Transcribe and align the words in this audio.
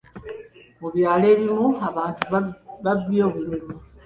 Mu 0.79 0.87
byalo 0.95 1.25
ebimu, 1.33 1.67
abantu 1.87 2.21
babbye 2.83 3.21
obululu. 3.27 3.71